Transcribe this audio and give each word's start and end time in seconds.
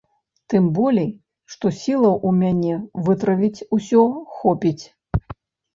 Тым 0.51 0.69
болей, 0.77 1.11
што 1.55 1.73
сілаў 1.81 2.17
у 2.31 2.33
мяне 2.41 2.73
вытрываць 3.09 3.65
усё 3.79 4.01
хопіць. 4.41 4.83